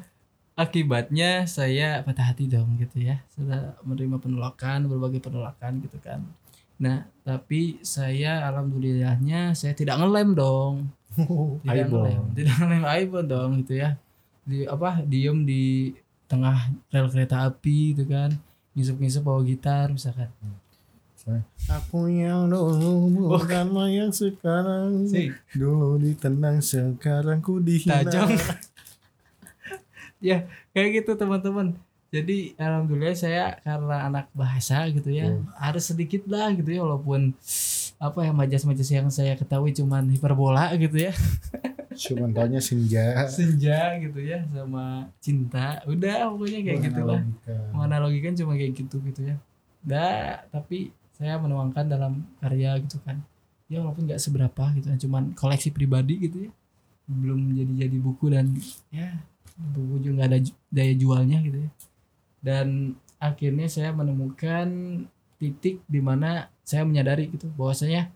akibatnya 0.57 1.45
saya 1.45 2.01
patah 2.01 2.33
hati 2.33 2.49
dong 2.49 2.81
gitu 2.81 2.97
ya 2.97 3.21
sudah 3.29 3.77
menerima 3.85 4.17
penolakan 4.17 4.89
berbagai 4.89 5.21
penolakan 5.21 5.85
gitu 5.85 6.01
kan 6.01 6.25
nah 6.77 7.09
tapi 7.27 7.83
saya 7.83 8.47
alhamdulillahnya 8.47 9.51
saya 9.51 9.75
tidak 9.75 9.99
ngelem 9.99 10.31
dong. 10.31 10.73
Tidak 11.65 11.89
Aibon. 11.89 12.07
ngelem. 12.07 12.23
tidak 12.37 12.55
ngelem 12.61 12.83
iPhone 12.87 13.27
dong 13.27 13.51
gitu 13.65 13.73
ya. 13.81 13.89
Di 14.47 14.63
apa 14.69 15.01
diem 15.01 15.43
di 15.43 15.91
tengah 16.29 16.71
rel 16.87 17.11
kereta 17.11 17.43
api 17.49 17.91
gitu 17.91 18.07
kan. 18.07 18.31
Ngisep-ngisep 18.77 19.25
bawa 19.25 19.41
gitar 19.43 19.91
misalkan. 19.91 20.31
Aku 21.67 22.07
yang 22.07 22.47
dulu 22.47 23.11
bukanlah 23.35 23.91
yang 23.91 24.15
sekarang. 24.15 25.03
sih 25.11 25.35
Dulu 25.51 25.99
ditendang 25.99 26.63
sekarang 26.63 27.43
ku 27.43 27.59
dihina. 27.59 28.07
Tajam. 28.07 28.31
ya 30.23 30.47
kayak 30.71 31.03
gitu 31.03 31.19
teman-teman 31.19 31.75
jadi 32.17 32.37
alhamdulillah 32.55 33.13
saya 33.13 33.43
karena 33.61 33.97
anak 34.03 34.25
bahasa 34.31 34.89
gitu 34.89 35.09
ya 35.09 35.29
Hmm. 35.29 35.45
harus 35.55 35.85
sedikit 35.85 36.25
lah 36.25 36.49
gitu 36.51 36.67
ya 36.67 36.81
walaupun 36.81 37.37
apa 37.97 38.19
ya 38.21 38.31
majas-majas 38.31 38.89
yang 38.89 39.09
saya 39.09 39.33
ketahui 39.33 39.71
cuman 39.71 40.05
hiperbola 40.07 40.69
gitu 40.75 40.97
ya. 40.99 41.13
Cuman 41.97 42.29
taunya 42.29 42.61
senja. 42.61 43.25
senja 43.25 43.97
gitu 43.97 44.21
ya 44.21 44.45
sama 44.53 45.09
cinta. 45.17 45.81
Udah 45.83 46.29
pokoknya 46.29 46.59
kayak 46.61 46.79
gitu 46.85 47.01
lah. 47.01 47.25
Menganalogikan. 47.73 48.37
Cuma 48.37 48.53
kayak 48.53 48.77
gitu 48.77 49.01
gitu 49.01 49.25
ya. 49.25 49.35
Dah 49.81 50.45
tapi 50.47 50.93
saya 51.17 51.41
menuangkan 51.41 51.89
dalam 51.89 52.21
karya 52.37 52.77
gitu 52.77 53.01
kan. 53.01 53.17
Ya 53.65 53.81
walaupun 53.81 54.05
nggak 54.05 54.21
seberapa 54.21 54.63
gitu 54.77 54.85
kan 54.87 54.99
cuman 55.01 55.23
koleksi 55.33 55.73
pribadi 55.73 56.21
gitu 56.21 56.37
ya. 56.45 56.51
Belum 57.09 57.49
jadi 57.57 57.89
jadi 57.89 57.97
buku 57.97 58.29
dan 58.29 58.53
ya 58.93 59.17
buku 59.57 59.97
juga 60.05 60.21
nggak 60.21 60.29
ada 60.29 60.39
daya 60.69 60.93
jualnya 60.93 61.41
gitu 61.41 61.65
ya 61.65 61.69
dan 62.47 62.95
akhirnya 63.19 63.67
saya 63.67 63.91
menemukan 63.91 64.67
titik 65.35 65.83
di 65.85 65.99
mana 65.99 66.47
saya 66.63 66.87
menyadari 66.87 67.27
gitu 67.27 67.51
bahwasanya 67.53 68.07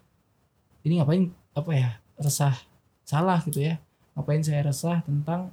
ini 0.82 0.98
ngapain 0.98 1.28
apa 1.52 1.72
ya 1.76 1.90
resah 2.16 2.56
salah 3.04 3.44
gitu 3.44 3.60
ya 3.60 3.76
ngapain 4.16 4.40
saya 4.40 4.64
resah 4.64 5.04
tentang 5.04 5.52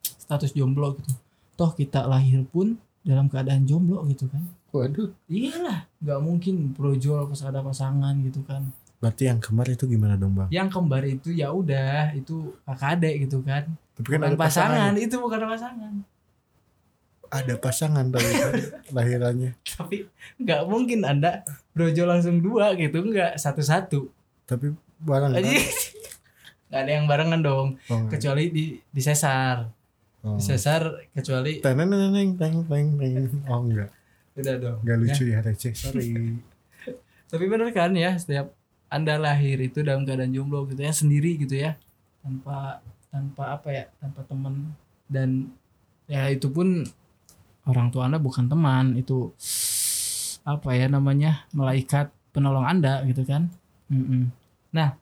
status 0.00 0.54
jomblo 0.54 0.94
gitu 0.94 1.10
toh 1.54 1.70
kita 1.72 2.06
lahir 2.06 2.46
pun 2.46 2.78
dalam 3.02 3.26
keadaan 3.26 3.66
jomblo 3.66 4.06
gitu 4.06 4.30
kan 4.30 4.46
Waduh. 4.70 5.10
iyalah 5.26 5.86
nggak 5.98 6.20
mungkin 6.20 6.54
brojol 6.70 7.26
pas 7.26 7.42
ada 7.42 7.58
pasangan 7.60 8.14
gitu 8.22 8.40
kan 8.46 8.62
Berarti 8.94 9.28
yang 9.28 9.36
kembar 9.36 9.68
itu 9.68 9.84
gimana 9.84 10.16
dong 10.16 10.32
bang? 10.32 10.48
yang 10.48 10.72
kembar 10.72 11.04
itu 11.04 11.28
ya 11.28 11.52
udah 11.52 12.16
itu 12.16 12.56
kakak 12.64 12.96
adek 12.96 13.14
gitu 13.28 13.44
kan 13.44 13.68
Tapi 13.94 14.06
kan 14.08 14.18
bukan 14.18 14.32
ada 14.32 14.38
pasangan. 14.40 14.72
pasangan. 14.90 14.94
itu 14.96 15.16
bukan 15.20 15.40
pasangan 15.44 15.92
Ada 17.34 17.58
pasangan 17.58 18.06
tapi 18.08 18.30
lahirannya. 18.96 19.58
tapi 19.66 20.06
nggak 20.38 20.60
mungkin 20.64 21.02
anda 21.02 21.42
brojol 21.70 22.06
langsung 22.08 22.38
dua 22.38 22.72
gitu 22.74 23.02
nggak 23.02 23.34
satu-satu 23.34 24.06
Tapi 24.44 24.70
barang 25.00 25.34
kan? 25.34 25.40
Aji. 25.40 25.58
nggak 26.64 26.80
ada 26.80 26.92
yang 26.92 27.04
barengan 27.04 27.40
dong 27.40 27.68
Oh, 27.86 28.06
kecuali 28.06 28.48
di 28.48 28.64
di 28.80 29.02
sesar 29.02 29.66
oh. 30.22 30.38
di 30.38 30.42
sesar 30.42 31.10
kecuali 31.10 31.58
Teneng 31.58 31.90
teneng 31.90 32.30
teng 32.32 32.54
teng 32.64 32.86
teng. 32.94 33.26
Oh 33.44 33.60
enggak. 33.60 33.90
udah 34.34 34.54
dong 34.56 34.78
Enggak 34.80 34.98
lucu 35.00 35.24
ya 35.26 35.38
receh. 35.40 35.72
Sorry. 35.72 36.38
tapi 37.30 37.44
bener 37.46 37.70
kan 37.70 37.90
ya 37.92 38.14
setiap 38.14 38.54
anda 38.86 39.18
lahir 39.18 39.58
itu 39.58 39.82
dalam 39.82 40.02
keadaan 40.02 40.30
jomblo 40.30 40.66
gitu 40.66 40.78
ya 40.78 40.90
sendiri 40.90 41.34
gitu 41.36 41.58
ya 41.58 41.74
tanpa 42.22 42.78
tanpa 43.10 43.44
apa 43.52 43.68
ya 43.68 43.84
tanpa 43.98 44.22
teman 44.22 44.70
dan 45.04 45.50
ya 46.04 46.26
itu 46.26 46.46
pun 46.46 46.86
orang 47.64 47.88
tua 47.92 48.08
anda 48.08 48.20
bukan 48.20 48.48
teman 48.48 48.96
itu 48.98 49.32
apa 50.44 50.76
ya 50.76 50.86
namanya 50.92 51.48
malaikat 51.56 52.12
penolong 52.34 52.66
anda 52.68 53.00
gitu 53.08 53.24
kan? 53.24 53.48
Mm-mm. 53.88 54.32
nah 54.72 54.96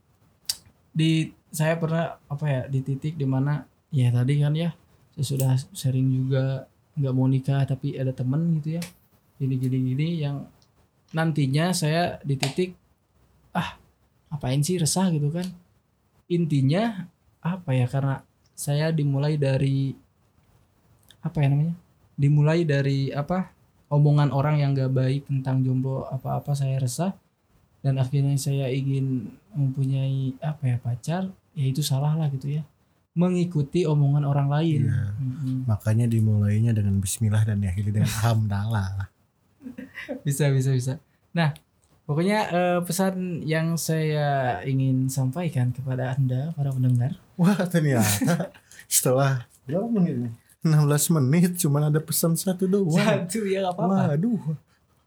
di 0.92 1.30
saya 1.54 1.78
pernah 1.78 2.18
apa 2.28 2.44
ya 2.50 2.62
di 2.66 2.82
titik 2.82 3.14
di 3.14 3.24
mana 3.24 3.62
ya 3.94 4.10
tadi 4.10 4.42
kan 4.42 4.52
ya 4.52 4.74
saya 5.14 5.24
sudah 5.24 5.52
sering 5.72 6.10
juga 6.10 6.66
nggak 6.98 7.14
mau 7.14 7.30
nikah 7.30 7.64
tapi 7.64 7.96
ada 7.96 8.12
temen 8.12 8.58
gitu 8.60 8.76
ya 8.76 8.82
gini 9.40 9.54
gini 9.56 9.78
gini 9.94 10.08
yang 10.22 10.44
nantinya 11.12 11.70
saya 11.76 12.18
di 12.24 12.34
titik 12.40 12.74
ah 13.52 13.76
apain 14.32 14.64
sih 14.64 14.80
resah? 14.80 15.12
gitu 15.12 15.28
kan. 15.28 15.44
Intinya 16.32 17.06
apa 17.44 17.76
ya 17.76 17.84
karena 17.84 18.24
saya 18.56 18.88
dimulai 18.94 19.36
dari 19.36 19.92
apa 21.22 21.36
ya 21.44 21.48
namanya 21.52 21.76
dimulai 22.14 22.62
dari 22.62 23.10
apa 23.10 23.50
omongan 23.88 24.32
orang 24.32 24.60
yang 24.60 24.72
gak 24.72 24.92
baik 24.92 25.28
tentang 25.28 25.60
jomblo 25.60 26.08
apa-apa 26.08 26.52
saya 26.52 26.80
resah 26.80 27.12
dan 27.82 27.98
akhirnya 27.98 28.36
saya 28.36 28.70
ingin 28.70 29.26
mempunyai 29.52 30.38
apa 30.38 30.62
ya 30.64 30.76
pacar 30.78 31.22
ya 31.52 31.64
itu 31.66 31.84
salah 31.84 32.14
lah 32.14 32.30
gitu 32.30 32.48
ya 32.48 32.62
mengikuti 33.12 33.84
omongan 33.84 34.24
orang 34.24 34.48
lain 34.48 34.88
Iya. 34.88 35.12
Mm-mm. 35.20 35.56
Makanya 35.68 36.08
dimulainya 36.08 36.72
dengan 36.72 36.96
bismillah 36.96 37.44
dan 37.44 37.60
diakhiri 37.60 37.92
dengan 37.92 38.08
alhamdulillah. 38.16 39.12
bisa 40.24 40.48
bisa 40.50 40.72
bisa 40.72 40.92
nah 41.30 41.52
pokoknya 42.02 42.38
eh, 42.50 42.80
pesan 42.82 43.44
yang 43.44 43.78
saya 43.78 44.58
ingin 44.64 45.06
sampaikan 45.06 45.70
kepada 45.70 46.16
anda 46.16 46.50
para 46.56 46.72
pendengar 46.72 47.14
Wah 47.36 47.56
ternyata 47.68 48.50
setelah 48.90 49.46
berapa 49.64 49.86
menit 49.86 50.16
nih? 50.18 50.32
16 50.62 50.78
menit 51.12 51.54
cuman 51.56 51.90
ada 51.90 51.98
pesan 51.98 52.34
satu 52.34 52.64
doang. 52.64 52.94
satu 52.94 53.42
ya 53.42 53.62
nggak 53.62 53.74
apa-apa 53.74 54.14
Waduh. 54.14 54.40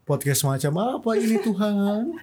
Podcast 0.03 0.43
macam 0.43 0.73
apa 0.77 1.09
ini 1.15 1.35
Tuhan? 1.39 2.03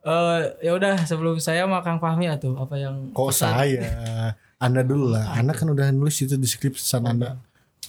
Eh, 0.00 0.40
ya 0.64 0.72
udah 0.72 1.04
sebelum 1.04 1.36
saya 1.36 1.68
sama 1.68 1.84
Kang 1.84 2.00
Fahmi 2.00 2.24
atuh 2.24 2.56
apa 2.56 2.72
yang 2.74 3.12
Kok 3.12 3.28
pesan- 3.28 3.52
saya? 3.52 4.32
Anda 4.56 4.80
dulu 4.80 5.12
lah. 5.12 5.28
Anda 5.36 5.52
kan 5.52 5.68
udah 5.68 5.92
nulis 5.92 6.16
itu 6.18 6.36
di 6.36 6.48
skrip 6.48 6.72
pesan 6.72 7.04
Anda. 7.04 7.36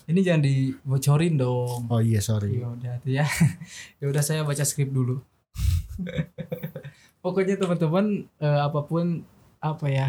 ini 0.04 0.20
jangan 0.20 0.44
dibocorin 0.44 1.40
dong 1.40 1.88
Oh 1.88 2.04
iya 2.04 2.20
sorry. 2.20 2.60
ya 2.60 2.68
udah 2.68 2.94
tuh 3.00 3.12
ya 3.14 3.24
ya 4.04 4.06
udah 4.08 4.20
saya 4.20 4.44
baca 4.44 4.60
skrip 4.60 4.92
dulu 4.92 5.24
pokoknya 7.22 7.56
teman-teman 7.56 8.28
eh, 8.38 8.60
apa 8.60 8.84
pun 8.84 9.24
apa 9.60 9.86
ya 9.88 10.08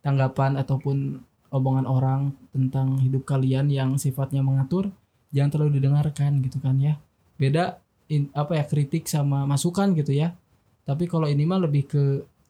tanggapan 0.00 0.56
ataupun 0.56 1.20
omongan 1.52 1.84
orang 1.84 2.20
tentang 2.50 2.98
hidup 3.04 3.28
kalian 3.28 3.68
yang 3.68 4.00
sifatnya 4.00 4.40
mengatur 4.40 4.88
jangan 5.32 5.50
terlalu 5.52 5.80
didengarkan 5.80 6.40
gitu 6.44 6.60
kan 6.60 6.76
ya. 6.80 7.00
Beda 7.40 7.80
in- 8.12 8.32
apa 8.36 8.60
ya 8.60 8.64
kritik 8.68 9.08
sama 9.08 9.44
masukan 9.48 9.92
gitu 9.96 10.12
ya. 10.12 10.36
Tapi 10.84 11.06
kalau 11.06 11.28
ini 11.28 11.44
mah 11.46 11.60
lebih 11.62 11.88
ke 11.88 12.02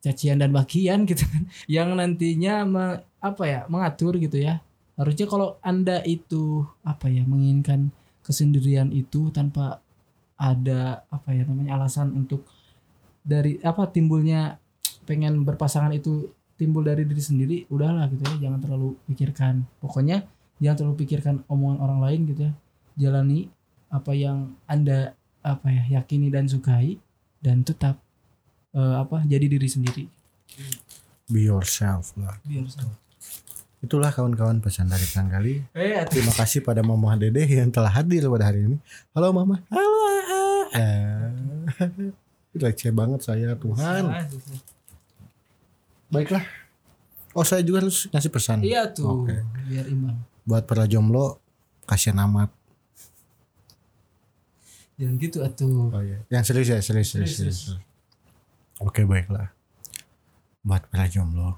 cacian 0.03 0.43
dan 0.43 0.51
bagian 0.51 1.05
gitu 1.11 1.23
kan. 1.27 1.47
Yang 1.71 1.89
nantinya 1.99 2.55
me- 2.67 3.01
apa 3.23 3.43
ya 3.47 3.61
mengatur 3.71 4.19
gitu 4.19 4.39
ya. 4.43 4.63
Harusnya 4.99 5.27
kalau 5.31 5.57
anda 5.65 6.03
itu 6.05 6.67
apa 6.87 7.09
ya 7.09 7.25
menginginkan 7.25 7.91
kesendirian 8.23 8.95
itu 8.95 9.31
tanpa 9.35 9.83
ada 10.39 11.07
apa 11.11 11.31
ya 11.35 11.47
namanya 11.47 11.79
alasan 11.79 12.11
untuk 12.15 12.47
dari 13.23 13.63
apa 13.63 13.87
timbulnya 13.91 14.59
pengen 15.07 15.47
berpasangan 15.47 15.95
itu 15.95 16.31
timbul 16.57 16.85
dari 16.85 17.03
diri 17.09 17.23
sendiri 17.23 17.57
udahlah 17.69 18.07
gitu 18.13 18.23
ya 18.37 18.49
jangan 18.49 18.61
terlalu 18.63 18.95
pikirkan 19.09 19.65
pokoknya 19.81 20.25
jangan 20.63 20.77
terlalu 20.79 20.97
pikirkan 21.07 21.35
omongan 21.51 21.79
orang 21.81 21.99
lain 22.03 22.21
gitu 22.31 22.41
ya 22.49 22.53
jalani 22.97 23.49
apa 23.89 24.13
yang 24.13 24.57
anda 24.69 25.17
apa 25.43 25.69
ya 25.69 26.01
yakini 26.01 26.31
dan 26.31 26.47
sukai 26.47 26.97
dan 27.43 27.67
tetap 27.67 27.99
eh, 28.73 28.97
apa 28.97 29.25
jadi 29.27 29.47
diri 29.49 29.69
sendiri 29.69 30.05
Be 31.33 31.49
yourself 31.49 32.13
lah. 32.21 32.37
biar 32.45 32.69
Itulah 33.83 34.15
kawan-kawan 34.15 34.63
pesan 34.63 34.87
dari 34.87 35.03
Kang 35.11 35.27
Gali. 35.27 35.59
eh. 35.75 36.07
Terima 36.07 36.31
kasih 36.31 36.63
pada 36.63 36.87
Mama 36.87 37.19
Dede 37.19 37.43
yang 37.51 37.67
telah 37.67 37.91
hadir 37.91 38.31
pada 38.31 38.47
hari 38.47 38.71
ini. 38.71 38.77
Halo 39.11 39.35
Mama. 39.35 39.59
Halo. 39.67 39.91
Eh. 40.71 41.27
Receh 42.63 42.95
banget 42.95 43.27
saya 43.27 43.59
Tuhan. 43.59 44.05
Salah, 44.07 44.23
susah. 44.31 44.72
Baiklah. 46.13 46.45
Oh 47.33 47.41
saya 47.43 47.65
juga 47.65 47.81
harus 47.81 48.05
ngasih 48.07 48.29
pesan. 48.29 48.61
iya 48.61 48.85
tuh 48.87 49.25
Oke. 49.25 49.33
biar 49.65 49.89
imbang 49.89 50.21
Buat 50.45 50.69
para 50.69 50.85
jomblo 50.85 51.41
kasihan 51.83 52.29
amat. 52.29 52.53
jangan 54.93 55.17
gitu 55.17 55.41
atuh 55.41 55.89
Oh 55.89 56.03
iya. 56.05 56.21
Yang 56.29 56.45
serius 56.53 56.69
ya 56.69 56.79
serius 56.79 57.09
serius. 57.11 57.33
Serius, 57.33 57.57
serius. 57.65 57.81
Oke 58.79 59.03
baiklah. 59.03 59.49
Buat 60.61 60.87
para 60.87 61.09
jomblo. 61.09 61.57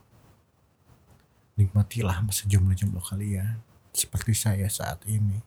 Nikmatilah 1.54 2.22
masa 2.22 2.46
jomblo-jomblo 2.46 3.02
kalian. 3.02 3.58
Seperti 3.90 4.32
saya 4.32 4.66
saat 4.66 5.02
ini. 5.06 5.38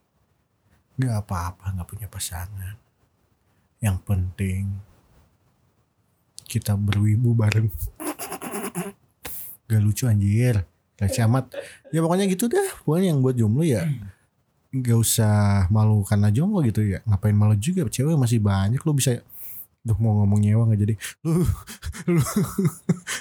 Gak 0.98 1.24
apa-apa 1.24 1.72
gak 1.74 1.88
punya 1.88 2.08
pasangan. 2.08 2.76
Yang 3.80 3.98
penting 4.04 4.64
kita 6.46 6.74
berwibu 6.76 7.32
bareng. 7.34 7.68
Gak 9.68 9.82
lucu 9.84 10.08
anjir. 10.08 10.64
Receh 10.98 11.24
amat. 11.28 11.54
Ya 11.94 12.02
pokoknya 12.02 12.26
gitu 12.28 12.50
dah. 12.50 12.68
Pokoknya 12.84 13.14
yang 13.14 13.20
buat 13.22 13.36
jomblo 13.38 13.64
ya 13.64 13.86
gak 14.68 15.00
usah 15.00 15.66
malu 15.72 16.04
karena 16.04 16.28
jomblo 16.32 16.60
gitu 16.66 16.84
ya. 16.84 17.00
Ngapain 17.08 17.36
malu 17.36 17.56
juga 17.56 17.88
cewek 17.88 18.18
masih 18.20 18.40
banyak 18.44 18.82
lu 18.84 18.94
bisa 18.96 19.22
Duh 19.88 19.96
mau 20.04 20.20
ngomong 20.20 20.44
nyewa 20.44 20.68
gak 20.68 20.80
jadi. 20.84 20.94
Lu 21.24 21.48
lu 22.12 22.24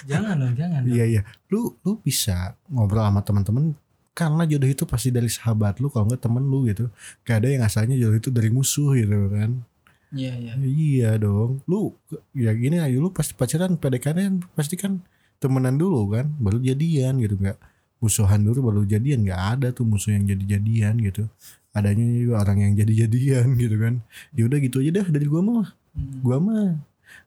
jangan 0.03 0.35
dong 0.35 0.55
jangan. 0.59 0.83
Iya 0.83 1.05
iya. 1.07 1.21
Lu 1.47 1.79
lu 1.87 2.03
bisa 2.03 2.59
ngobrol 2.67 3.07
sama 3.07 3.23
teman-teman 3.23 3.71
karena 4.11 4.43
jodoh 4.49 4.65
itu 4.67 4.83
pasti 4.89 5.13
dari 5.13 5.29
sahabat 5.29 5.77
lu 5.77 5.93
kalau 5.93 6.09
nggak 6.11 6.19
temen 6.27 6.43
lu 6.43 6.67
gitu. 6.67 6.91
Gak 7.23 7.45
ada 7.45 7.47
yang 7.55 7.63
asalnya 7.63 7.95
jodoh 7.95 8.19
itu 8.19 8.29
dari 8.33 8.51
musuh 8.51 8.97
gitu 8.99 9.31
kan. 9.31 9.63
iya 10.11 10.35
iya 10.35 10.53
Iya 10.59 11.11
dong. 11.23 11.63
Lu 11.71 11.95
ya 12.35 12.51
gini 12.51 12.83
aja 12.83 12.97
lu 12.99 13.15
pasti 13.15 13.31
pacaran 13.31 13.79
PDKT 13.79 14.19
pasti 14.51 14.75
kan 14.75 14.99
temenan 15.37 15.77
dulu 15.77 16.13
kan 16.13 16.29
baru 16.41 16.57
jadian 16.61 17.21
gitu 17.21 17.37
nggak 17.37 17.57
musuhan 17.97 18.41
dulu 18.45 18.69
baru 18.69 18.81
jadian 18.85 19.25
nggak 19.25 19.41
ada 19.57 19.67
tuh 19.73 19.85
musuh 19.85 20.13
yang 20.13 20.25
jadi 20.25 20.57
jadian 20.57 20.95
gitu. 21.01 21.25
Adanya 21.73 22.05
juga 22.09 22.41
orang 22.41 22.57
yang 22.65 22.73
jadi 22.73 22.93
jadian 23.05 23.53
gitu 23.61 23.75
kan. 23.77 23.93
Ya 24.33 24.49
udah 24.49 24.57
gitu 24.61 24.81
aja 24.81 24.91
dah 25.01 25.07
dari 25.09 25.25
gua 25.29 25.41
mah. 25.45 25.67
Hmm. 25.97 26.21
gua 26.21 26.37
mah 26.37 26.77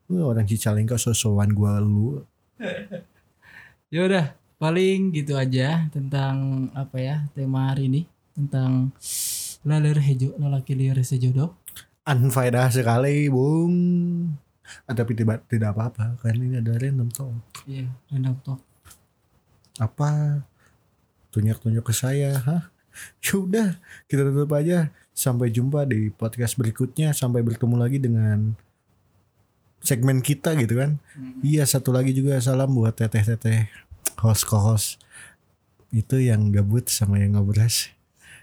lu 0.07 0.23
orang 0.23 0.47
Cicalengka 0.47 0.99
sosokan 0.99 1.51
gua 1.55 1.79
lu. 1.83 2.23
Ya 3.91 4.07
udah, 4.07 4.39
paling 4.63 5.11
gitu 5.11 5.35
aja 5.35 5.91
tentang 5.91 6.71
apa 6.79 6.95
ya 7.03 7.27
tema 7.35 7.75
hari 7.75 7.91
ini 7.91 8.07
tentang 8.39 8.95
laler 9.67 9.99
hejo 9.99 10.31
lelaki 10.39 10.79
liar 10.79 10.95
sejodoh. 11.03 11.59
unfaedah 12.07 12.71
sekali 12.71 13.27
bung 13.27 13.75
tapi 14.87 15.13
tidak 15.19 15.47
tidak 15.49 15.75
apa-apa 15.77 16.19
kan 16.21 16.35
ini 16.37 16.59
ada 16.59 16.77
random 16.77 17.09
talk. 17.11 17.35
Iya, 17.67 17.89
random 18.11 18.37
talk. 18.43 18.61
apa? 19.81 20.43
Tunjuk-tunjuk 21.31 21.85
ke 21.87 21.95
saya 21.95 22.37
hah? 22.43 22.63
Yaudah 23.25 23.79
kita 24.11 24.27
tutup 24.29 24.53
aja. 24.55 24.91
Sampai 25.15 25.53
jumpa 25.53 25.85
di 25.85 26.11
podcast 26.11 26.57
berikutnya. 26.59 27.13
Sampai 27.17 27.41
bertemu 27.45 27.77
lagi 27.77 27.97
dengan 28.01 28.57
segmen 29.81 30.21
kita 30.21 30.53
gitu 30.59 30.77
kan. 30.77 31.01
Iya 31.41 31.65
satu 31.65 31.95
lagi 31.95 32.13
juga. 32.13 32.37
Salam 32.43 32.75
buat 32.77 32.93
teteh-teteh 32.99 33.71
host 34.21 34.45
co-host 34.45 35.01
itu 35.91 36.23
yang 36.23 36.55
gabut 36.55 36.87
sama 36.87 37.19
yang 37.19 37.35
ngobras 37.35 37.91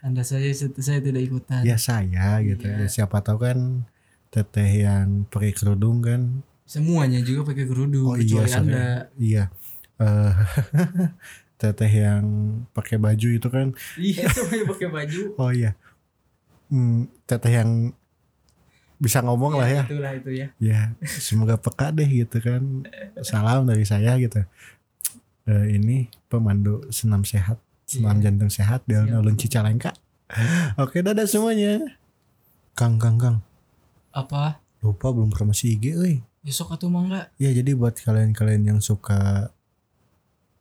Anda 0.03 0.21
saja 0.21 0.51
saya 0.53 0.99
tidak 0.99 1.23
ikutan. 1.31 1.63
ya 1.63 1.79
saya 1.79 2.37
gitu. 2.43 2.67
Iya. 2.67 2.85
ya 2.85 2.87
siapa 2.91 3.23
tahu 3.23 3.39
kan 3.41 3.87
teteh 4.29 4.83
yang 4.83 5.25
pakai 5.25 5.51
kerudung 5.51 5.99
kan 5.99 6.43
Semuanya 6.63 7.19
juga 7.19 7.47
pakai 7.47 7.63
kerudung 7.63 8.05
Oh 8.05 8.15
iya, 8.15 8.21
kecuali 8.21 8.49
sorry. 8.49 8.61
Anda. 8.67 8.87
iya 9.15 9.43
Eh, 9.97 10.31
teteh 11.57 11.89
yang 11.91 12.23
pakai 12.69 12.97
baju 12.97 13.27
itu 13.29 13.47
kan 13.47 13.73
Iya, 13.95 14.27
semuanya 14.35 14.65
pakai 14.67 14.87
baju. 14.87 15.21
oh 15.35 15.51
iya 15.51 15.71
Hmm, 16.67 17.07
teteh 17.23 17.53
yang 17.55 17.95
bisa 18.97 19.21
ngomong 19.21 19.55
lah 19.55 19.65
ya 19.65 19.83
Itulah 19.85 20.11
itu 20.11 20.31
ya. 20.35 20.47
ya 20.57 20.81
semoga 21.07 21.55
peka 21.55 21.89
deh 21.89 22.03
gitu 22.05 22.37
kan 22.39 22.83
salam 23.21 23.63
dari 23.63 23.83
saya 23.83 24.17
gitu 24.17 24.43
Eh, 25.45 25.65
ini 25.71 26.11
pemandu 26.27 26.83
senam 26.91 27.23
sehat 27.23 27.55
senam 27.81 28.19
Iya. 28.19 28.27
jantung 28.27 28.51
sehat 28.51 28.83
di 28.83 28.93
Siap. 28.93 29.15
alun 29.15 29.33
Cicalengka 29.33 29.95
oke 30.75 30.99
dadah 30.99 31.23
semuanya 31.23 31.79
Kang 32.73 32.99
Kang 32.99 33.15
Kang 33.15 33.39
Apa? 34.17 34.57
lupa 34.81 35.13
belum 35.13 35.29
promosi 35.29 35.77
IG 35.77 35.93
euy 35.93 36.15
Besok 36.41 36.73
atau 36.73 36.89
mangga? 36.89 37.29
ya 37.37 37.53
jadi 37.53 37.77
buat 37.77 37.93
kalian-kalian 38.01 38.73
yang 38.73 38.79
suka 38.81 39.53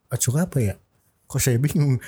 Ah, 0.06 0.18
suka 0.20 0.44
apa 0.46 0.58
ya 0.60 0.74
kok 1.26 1.40
saya 1.40 1.56
bingung 1.56 1.96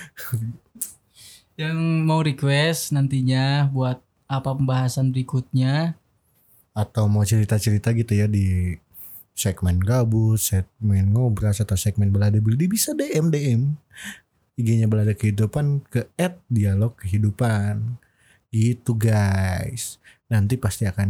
Yang 1.58 1.78
mau 2.06 2.22
request 2.22 2.94
nantinya 2.94 3.66
buat 3.72 3.98
apa 4.28 4.54
pembahasan 4.54 5.10
berikutnya? 5.10 5.98
atau 6.70 7.10
mau 7.10 7.26
cerita-cerita 7.26 7.90
gitu 7.90 8.14
ya 8.14 8.30
di 8.30 8.78
segmen 9.34 9.82
gabut, 9.82 10.38
segmen 10.38 11.10
ngobras 11.10 11.58
atau 11.58 11.74
segmen 11.74 12.14
belada 12.14 12.38
belidi 12.38 12.70
bisa 12.70 12.94
DM 12.94 13.34
DM 13.34 13.62
IG-nya 14.54 14.86
belada 14.86 15.10
kehidupan 15.10 15.82
ke 15.90 16.06
dialog 16.46 16.94
kehidupan 16.94 17.98
gitu 18.54 18.94
guys 18.94 19.98
nanti 20.28 20.60
pasti 20.60 20.84
akan 20.84 21.08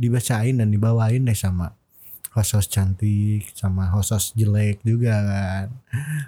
dibacain 0.00 0.56
dan 0.56 0.68
dibawain 0.72 1.24
deh 1.24 1.36
sama 1.36 1.76
host-host 2.36 2.68
cantik 2.68 3.48
sama 3.56 3.88
host-host 3.92 4.36
jelek 4.36 4.84
juga 4.84 5.16
kan. 5.24 5.66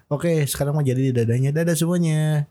Oke 0.09 0.49
sekarang 0.49 0.73
mau 0.73 0.85
jadi 0.85 1.13
dadanya. 1.13 1.53
Dadah 1.53 1.77
semuanya 1.77 2.49